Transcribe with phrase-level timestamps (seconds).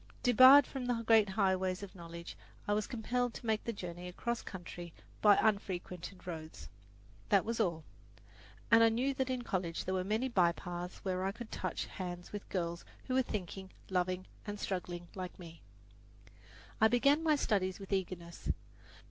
[0.23, 2.35] Debarred from the great highways of knowledge,
[2.67, 6.69] I was compelled to make the journey across country by unfrequented roads
[7.29, 7.83] that was all;
[8.71, 12.31] and I knew that in college there were many bypaths where I could touch hands
[12.33, 15.61] with girls who were thinking, loving and struggling like me.
[16.81, 18.49] I began my studies with eagerness.